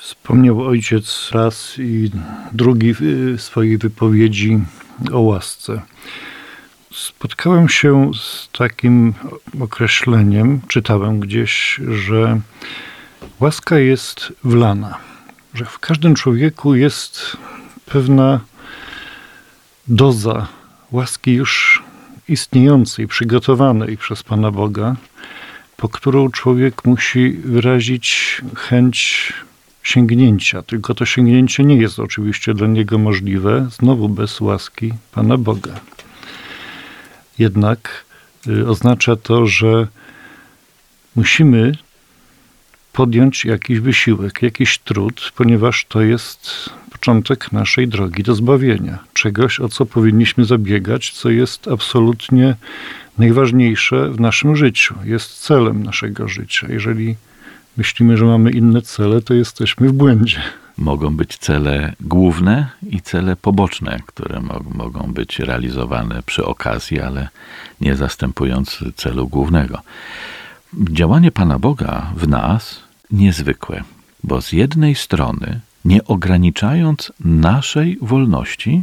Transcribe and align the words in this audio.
Wspomniał 0.00 0.62
ojciec 0.62 1.30
raz 1.32 1.78
i 1.78 2.10
drugi 2.52 2.94
w 2.94 3.34
swojej 3.38 3.78
wypowiedzi 3.78 4.58
o 5.12 5.20
łasce. 5.20 5.82
Spotkałem 6.92 7.68
się 7.68 8.10
z 8.14 8.48
takim 8.52 9.14
określeniem, 9.60 10.60
czytałem 10.68 11.20
gdzieś, 11.20 11.80
że 11.88 12.40
łaska 13.40 13.78
jest 13.78 14.32
wlana, 14.44 14.98
że 15.54 15.64
w 15.64 15.78
każdym 15.78 16.14
człowieku 16.14 16.74
jest 16.74 17.36
pewna 17.86 18.40
doza 19.88 20.46
łaski 20.92 21.32
już 21.32 21.82
istniejącej, 22.28 23.08
przygotowanej 23.08 23.96
przez 23.96 24.22
Pana 24.22 24.50
Boga, 24.50 24.96
po 25.76 25.88
którą 25.88 26.30
człowiek 26.30 26.84
musi 26.84 27.30
wyrazić 27.30 28.40
chęć 28.56 29.32
sięgnięcia. 29.82 30.62
Tylko 30.62 30.94
to 30.94 31.06
sięgnięcie 31.06 31.64
nie 31.64 31.76
jest 31.76 31.98
oczywiście 31.98 32.54
dla 32.54 32.66
niego 32.66 32.98
możliwe, 32.98 33.68
znowu 33.70 34.08
bez 34.08 34.40
łaski 34.40 34.92
Pana 35.12 35.36
Boga. 35.36 35.80
Jednak 37.38 38.04
y, 38.46 38.68
oznacza 38.68 39.16
to, 39.16 39.46
że 39.46 39.86
musimy 41.16 41.72
podjąć 42.92 43.44
jakiś 43.44 43.80
wysiłek, 43.80 44.42
jakiś 44.42 44.78
trud, 44.78 45.32
ponieważ 45.36 45.84
to 45.88 46.00
jest 46.00 46.70
początek 46.92 47.52
naszej 47.52 47.88
drogi 47.88 48.22
do 48.22 48.34
zbawienia. 48.34 48.98
Czegoś, 49.12 49.60
o 49.60 49.68
co 49.68 49.86
powinniśmy 49.86 50.44
zabiegać, 50.44 51.10
co 51.10 51.30
jest 51.30 51.68
absolutnie 51.68 52.56
najważniejsze 53.18 54.10
w 54.10 54.20
naszym 54.20 54.56
życiu, 54.56 54.94
jest 55.04 55.38
celem 55.38 55.82
naszego 55.82 56.28
życia. 56.28 56.66
Jeżeli 56.70 57.16
myślimy, 57.76 58.16
że 58.16 58.24
mamy 58.24 58.50
inne 58.50 58.82
cele, 58.82 59.22
to 59.22 59.34
jesteśmy 59.34 59.88
w 59.88 59.92
błędzie. 59.92 60.40
Mogą 60.78 61.16
być 61.16 61.38
cele 61.38 61.94
główne 62.00 62.68
i 62.90 63.00
cele 63.00 63.36
poboczne, 63.36 64.00
które 64.06 64.40
mogą 64.74 65.12
być 65.12 65.38
realizowane 65.38 66.22
przy 66.26 66.44
okazji, 66.44 67.00
ale 67.00 67.28
nie 67.80 67.96
zastępując 67.96 68.84
celu 68.96 69.28
głównego. 69.28 69.82
Działanie 70.74 71.30
Pana 71.30 71.58
Boga 71.58 72.12
w 72.16 72.28
nas 72.28 72.80
niezwykłe, 73.10 73.82
bo 74.24 74.42
z 74.42 74.52
jednej 74.52 74.94
strony, 74.94 75.60
nie 75.84 76.04
ograniczając 76.04 77.12
naszej 77.24 77.98
wolności 78.02 78.82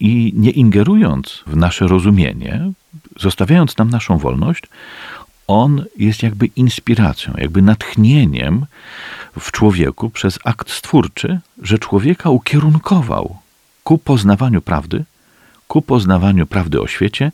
i 0.00 0.32
nie 0.36 0.50
ingerując 0.50 1.42
w 1.46 1.56
nasze 1.56 1.86
rozumienie, 1.86 2.72
zostawiając 3.20 3.78
nam 3.78 3.90
naszą 3.90 4.18
wolność, 4.18 4.62
on 5.46 5.84
jest 5.98 6.22
jakby 6.22 6.46
inspiracją, 6.46 7.34
jakby 7.36 7.62
natchnieniem 7.62 8.66
w 9.40 9.52
człowieku 9.52 10.10
przez 10.10 10.38
akt 10.44 10.70
stwórczy, 10.70 11.40
że 11.62 11.78
człowieka 11.78 12.30
ukierunkował 12.30 13.36
ku 13.84 13.98
poznawaniu 13.98 14.62
prawdy, 14.62 15.04
ku 15.68 15.82
poznawaniu 15.82 16.46
prawdy 16.46 16.80
o 16.80 16.86
świecie, 16.86 17.32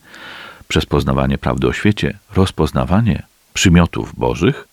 przez 0.69 0.87
poznawanie 0.87 1.39
prawdy 1.39 1.67
o 1.69 1.73
świecie, 1.73 2.19
rozpoznawanie 2.35 3.23
przymiotów 3.55 4.15
bożych, 4.15 4.69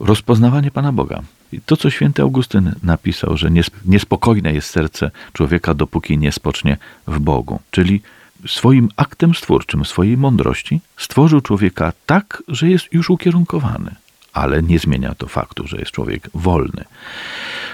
rozpoznawanie 0.00 0.70
Pana 0.70 0.92
Boga. 0.92 1.22
I 1.52 1.60
to, 1.60 1.76
co 1.76 1.90
święty 1.90 2.22
Augustyn 2.22 2.74
napisał, 2.82 3.36
że 3.36 3.50
niespokojne 3.84 4.52
jest 4.52 4.70
serce 4.70 5.10
człowieka, 5.32 5.74
dopóki 5.74 6.18
nie 6.18 6.32
spocznie 6.32 6.76
w 7.06 7.18
Bogu. 7.18 7.60
Czyli 7.70 8.02
swoim 8.46 8.88
aktem 8.96 9.34
stwórczym, 9.34 9.84
swojej 9.84 10.16
mądrości 10.16 10.80
stworzył 10.96 11.40
człowieka 11.40 11.92
tak, 12.06 12.42
że 12.48 12.68
jest 12.68 12.92
już 12.92 13.10
ukierunkowany. 13.10 13.94
Ale 14.32 14.62
nie 14.62 14.78
zmienia 14.78 15.14
to 15.14 15.26
faktu, 15.26 15.66
że 15.66 15.76
jest 15.76 15.90
człowiek 15.90 16.30
wolny. 16.34 16.84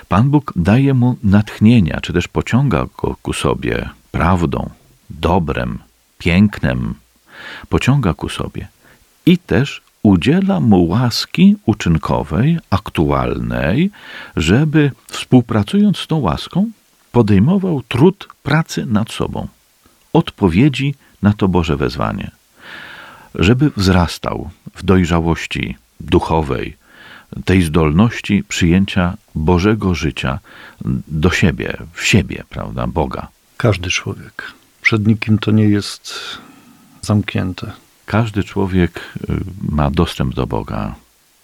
Pan 0.09 0.31
Bóg 0.31 0.53
daje 0.57 0.95
mu 0.95 1.17
natchnienia, 1.23 2.01
czy 2.01 2.13
też 2.13 2.29
pociąga 2.29 2.87
go 3.03 3.17
ku 3.23 3.33
sobie 3.33 3.91
prawdą, 4.11 4.71
dobrem, 5.11 5.79
pięknem, 6.19 6.95
pociąga 7.69 8.15
ku 8.15 8.29
sobie 8.29 8.69
i 9.27 9.39
też 9.39 9.83
udziela 10.03 10.61
mu 10.61 10.89
łaski 10.89 11.57
uczynkowej, 11.67 12.59
aktualnej, 12.71 13.91
żeby 14.37 14.93
współpracując 15.09 15.99
z 15.99 16.07
tą 16.07 16.17
łaską 16.17 16.71
podejmował 17.13 17.83
trud 17.89 18.29
pracy 18.43 18.87
nad 18.87 19.13
sobą, 19.13 19.49
odpowiedzi 20.13 20.95
na 21.23 21.33
to 21.33 21.49
Boże 21.49 21.77
wezwanie, 21.77 22.31
żeby 23.35 23.71
wzrastał 23.77 24.51
w 24.75 24.83
dojrzałości 24.83 25.77
duchowej, 26.01 26.77
tej 27.45 27.63
zdolności 27.63 28.45
przyjęcia 28.49 29.17
Bożego 29.35 29.95
życia 29.95 30.39
do 31.09 31.31
siebie, 31.31 31.77
w 31.93 32.07
siebie, 32.07 32.45
prawda, 32.49 32.87
Boga. 32.87 33.29
Każdy 33.57 33.91
człowiek. 33.91 34.53
Przed 34.83 35.07
nikim 35.07 35.39
to 35.39 35.51
nie 35.51 35.65
jest 35.65 36.15
zamknięte. 37.03 37.73
Każdy 38.07 38.45
człowiek 38.45 39.01
y, 39.31 39.41
ma 39.69 39.91
dostęp 39.91 40.35
do 40.35 40.47
Boga. 40.47 40.95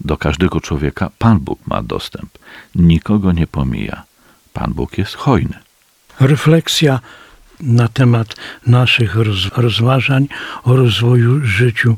Do 0.00 0.16
każdego 0.16 0.60
człowieka 0.60 1.10
Pan 1.19 1.38
Bóg 1.38 1.66
ma 1.66 1.83
dostęp. 1.83 2.38
Nikogo 2.75 3.33
nie 3.33 3.47
pomija. 3.47 4.03
Pan 4.53 4.72
Bóg 4.72 4.98
jest 4.98 5.15
hojny. 5.15 5.59
Refleksja 6.21 7.00
na 7.60 7.88
temat 7.88 8.34
naszych 8.66 9.16
rozważań 9.56 10.28
o 10.64 10.76
rozwoju 10.76 11.44
życiu 11.44 11.96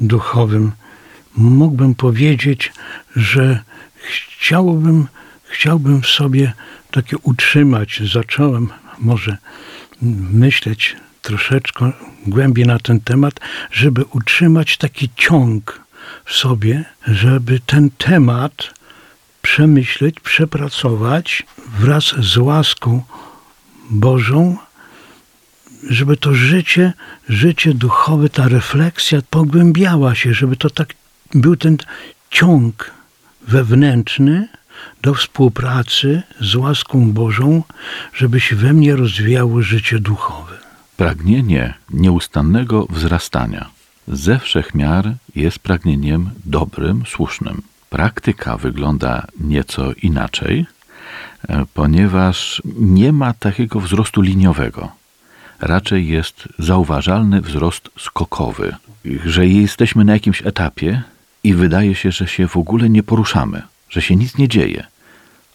duchowym. 0.00 0.72
Mógłbym 1.36 1.94
powiedzieć, 1.94 2.72
że 3.16 3.58
chciałbym, 4.06 5.06
chciałbym 5.44 6.02
w 6.02 6.06
sobie 6.06 6.52
takie 6.90 7.18
utrzymać. 7.18 8.02
Zacząłem 8.12 8.68
może 8.98 9.36
myśleć 10.30 10.96
troszeczkę 11.22 11.92
głębiej 12.26 12.66
na 12.66 12.78
ten 12.78 13.00
temat, 13.00 13.40
żeby 13.72 14.04
utrzymać 14.04 14.76
taki 14.76 15.10
ciąg 15.16 15.80
w 16.24 16.32
sobie, 16.32 16.84
żeby 17.06 17.60
ten 17.66 17.90
temat 17.90 18.74
przemyśleć, 19.42 20.20
przepracować 20.20 21.42
wraz 21.78 22.04
z 22.18 22.36
łaską 22.36 23.02
Bożą, 23.90 24.56
żeby 25.90 26.16
to 26.16 26.34
życie, 26.34 26.92
życie 27.28 27.74
duchowe, 27.74 28.28
ta 28.28 28.48
refleksja 28.48 29.18
pogłębiała 29.30 30.14
się, 30.14 30.34
żeby 30.34 30.56
to 30.56 30.70
tak 30.70 30.94
był 31.34 31.56
ten 31.56 31.76
ciąg 32.30 32.90
wewnętrzny 33.48 34.48
do 35.02 35.14
współpracy 35.14 36.22
z 36.40 36.54
łaską 36.54 37.12
Bożą, 37.12 37.62
żeby 38.14 38.40
się 38.40 38.56
we 38.56 38.72
mnie 38.72 38.96
rozwijało 38.96 39.62
życie 39.62 39.98
duchowe. 39.98 40.58
Pragnienie 40.96 41.74
nieustannego 41.90 42.86
wzrastania 42.90 43.70
ze 44.08 44.38
wszech 44.38 44.74
miar 44.74 45.12
jest 45.34 45.58
pragnieniem 45.58 46.30
dobrym, 46.44 47.02
słusznym. 47.06 47.62
Praktyka 47.90 48.56
wygląda 48.56 49.26
nieco 49.40 49.92
inaczej, 49.92 50.66
e, 51.48 51.64
ponieważ 51.74 52.62
nie 52.78 53.12
ma 53.12 53.32
takiego 53.32 53.80
wzrostu 53.80 54.20
liniowego. 54.20 55.03
Raczej 55.60 56.08
jest 56.08 56.48
zauważalny 56.58 57.40
wzrost 57.40 57.88
skokowy, 57.98 58.76
że 59.24 59.46
jesteśmy 59.46 60.04
na 60.04 60.12
jakimś 60.12 60.42
etapie 60.42 61.02
i 61.44 61.54
wydaje 61.54 61.94
się, 61.94 62.12
że 62.12 62.28
się 62.28 62.48
w 62.48 62.56
ogóle 62.56 62.90
nie 62.90 63.02
poruszamy, 63.02 63.62
że 63.88 64.02
się 64.02 64.16
nic 64.16 64.38
nie 64.38 64.48
dzieje. 64.48 64.86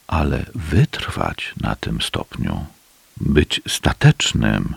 Ale 0.08 0.46
wytrwać 0.56 1.54
na 1.62 1.76
tym 1.76 2.02
stopniu, 2.02 2.66
być 3.18 3.62
statecznym, 3.68 4.76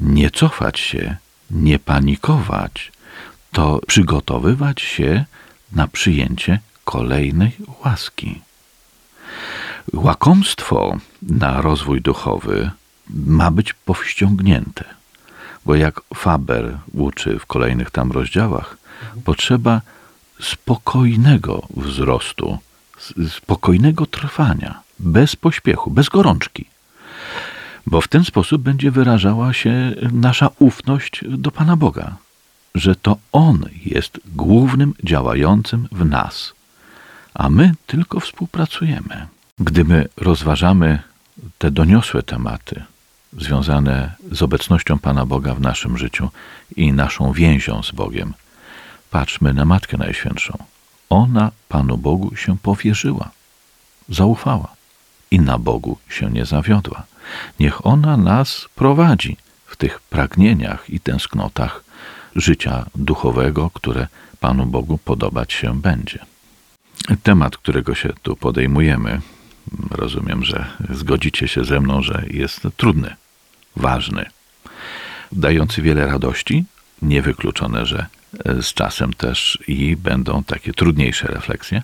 nie 0.00 0.30
cofać 0.30 0.80
się, 0.80 1.16
nie 1.50 1.78
panikować, 1.78 2.92
to 3.52 3.80
przygotowywać 3.86 4.80
się 4.80 5.24
na 5.72 5.88
przyjęcie 5.88 6.58
kolejnej 6.84 7.56
łaski. 7.84 8.40
Łakomstwo 9.92 10.98
na 11.22 11.60
rozwój 11.60 12.00
duchowy 12.00 12.70
ma 13.14 13.50
być 13.50 13.72
powściągnięte, 13.72 14.84
bo 15.66 15.74
jak 15.74 16.00
Faber 16.14 16.78
uczy 16.92 17.38
w 17.38 17.46
kolejnych 17.46 17.90
tam 17.90 18.12
rozdziałach, 18.12 18.76
potrzeba 19.24 19.80
spokojnego 20.40 21.62
wzrostu, 21.76 22.58
spokojnego 23.28 24.06
trwania, 24.06 24.80
bez 24.98 25.36
pośpiechu, 25.36 25.90
bez 25.90 26.08
gorączki 26.08 26.66
bo 27.86 28.00
w 28.00 28.08
ten 28.08 28.24
sposób 28.24 28.62
będzie 28.62 28.90
wyrażała 28.90 29.52
się 29.52 29.94
nasza 30.12 30.50
ufność 30.58 31.20
do 31.28 31.50
Pana 31.50 31.76
Boga, 31.76 32.16
że 32.74 32.96
to 32.96 33.16
On 33.32 33.64
jest 33.84 34.20
głównym 34.26 34.94
działającym 35.04 35.88
w 35.92 36.04
nas, 36.04 36.52
a 37.34 37.50
my 37.50 37.72
tylko 37.86 38.20
współpracujemy. 38.20 39.26
Gdy 39.58 39.84
my 39.84 40.08
rozważamy 40.16 40.98
te 41.58 41.70
doniosłe 41.70 42.22
tematy 42.22 42.82
związane 43.38 44.14
z 44.32 44.42
obecnością 44.42 44.98
Pana 44.98 45.26
Boga 45.26 45.54
w 45.54 45.60
naszym 45.60 45.98
życiu 45.98 46.28
i 46.76 46.92
naszą 46.92 47.32
więzią 47.32 47.82
z 47.82 47.90
Bogiem, 47.90 48.34
patrzmy 49.10 49.54
na 49.54 49.64
Matkę 49.64 49.96
Najświętszą. 49.96 50.58
Ona 51.10 51.50
Panu 51.68 51.98
Bogu 51.98 52.36
się 52.36 52.58
powierzyła. 52.58 53.30
zaufała 54.08 54.68
i 55.30 55.40
na 55.40 55.58
Bogu 55.58 55.98
się 56.08 56.30
nie 56.30 56.44
zawiodła. 56.44 57.02
Niech 57.60 57.86
ona 57.86 58.16
nas 58.16 58.68
prowadzi 58.74 59.36
w 59.66 59.76
tych 59.76 60.00
pragnieniach 60.00 60.90
i 60.90 61.00
tęsknotach 61.00 61.84
życia 62.36 62.86
duchowego, 62.94 63.70
które 63.70 64.06
Panu 64.40 64.66
Bogu 64.66 64.98
podobać 64.98 65.52
się 65.52 65.80
będzie. 65.80 66.18
Temat, 67.22 67.56
którego 67.56 67.94
się 67.94 68.12
tu 68.22 68.36
podejmujemy, 68.36 69.20
rozumiem, 69.90 70.44
że 70.44 70.66
zgodzicie 70.90 71.48
się 71.48 71.64
ze 71.64 71.80
mną, 71.80 72.02
że 72.02 72.24
jest 72.30 72.68
trudny, 72.76 73.16
ważny, 73.76 74.26
dający 75.32 75.82
wiele 75.82 76.06
radości, 76.06 76.64
niewykluczone, 77.02 77.86
że 77.86 78.06
z 78.44 78.74
czasem 78.74 79.12
też 79.12 79.58
i 79.68 79.96
będą 79.96 80.44
takie 80.44 80.72
trudniejsze 80.72 81.28
refleksje, 81.28 81.82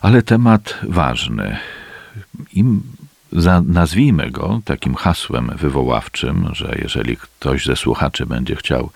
ale 0.00 0.22
temat 0.22 0.78
ważny. 0.82 1.56
I 2.52 2.64
za, 3.32 3.62
nazwijmy 3.66 4.30
go 4.30 4.60
takim 4.64 4.94
hasłem 4.94 5.50
wywoławczym, 5.56 6.48
że 6.52 6.76
jeżeli 6.82 7.16
ktoś 7.16 7.66
ze 7.66 7.76
słuchaczy 7.76 8.26
będzie 8.26 8.56
chciał 8.56 8.90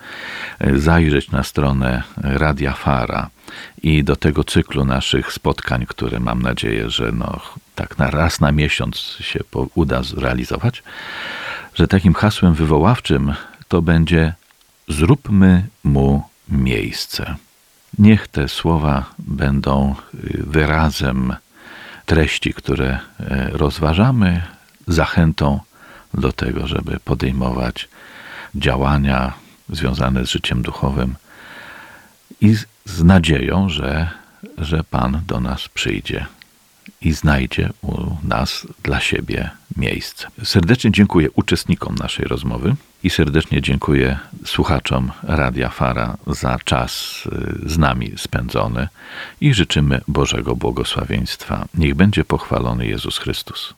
zajrzeć 0.75 1.31
na 1.31 1.43
stronę 1.43 2.03
Radia 2.17 2.73
Fara 2.73 3.29
i 3.83 4.03
do 4.03 4.15
tego 4.15 4.43
cyklu 4.43 4.85
naszych 4.85 5.33
spotkań, 5.33 5.85
które 5.85 6.19
mam 6.19 6.41
nadzieję, 6.41 6.89
że 6.89 7.11
no, 7.11 7.39
tak 7.75 7.97
na 7.97 8.11
raz 8.11 8.41
na 8.41 8.51
miesiąc 8.51 9.17
się 9.21 9.39
po, 9.51 9.67
uda 9.75 10.03
zrealizować, 10.03 10.83
że 11.75 11.87
takim 11.87 12.13
hasłem 12.13 12.53
wywoławczym 12.53 13.33
to 13.67 13.81
będzie 13.81 14.33
zróbmy 14.87 15.67
mu 15.83 16.23
miejsce. 16.49 17.35
Niech 17.99 18.27
te 18.27 18.47
słowa 18.47 19.05
będą 19.19 19.95
wyrazem 20.33 21.35
treści, 22.05 22.53
które 22.53 22.99
rozważamy, 23.51 24.41
zachętą 24.87 25.59
do 26.13 26.31
tego, 26.31 26.67
żeby 26.67 26.99
podejmować 26.99 27.89
działania 28.55 29.33
związane 29.69 30.25
z 30.25 30.29
życiem 30.29 30.61
duchowym 30.61 31.15
i 32.41 32.55
z, 32.55 32.65
z 32.85 33.03
nadzieją, 33.03 33.69
że, 33.69 34.09
że 34.57 34.83
Pan 34.83 35.21
do 35.27 35.39
nas 35.39 35.69
przyjdzie 35.69 36.25
i 37.01 37.13
znajdzie 37.13 37.69
u 37.81 38.17
nas 38.23 38.67
dla 38.83 38.99
siebie 38.99 39.49
miejsce. 39.77 40.27
Serdecznie 40.43 40.91
dziękuję 40.91 41.31
uczestnikom 41.31 41.95
naszej 41.95 42.25
rozmowy 42.25 42.75
i 43.03 43.09
serdecznie 43.09 43.61
dziękuję 43.61 44.19
słuchaczom 44.45 45.11
Radia 45.23 45.69
Fara 45.69 46.17
za 46.27 46.59
czas 46.63 47.23
z 47.65 47.77
nami 47.77 48.13
spędzony 48.17 48.87
i 49.41 49.53
życzymy 49.53 50.01
Bożego 50.07 50.55
błogosławieństwa. 50.55 51.67
Niech 51.73 51.95
będzie 51.95 52.23
pochwalony 52.23 52.87
Jezus 52.87 53.17
Chrystus. 53.17 53.73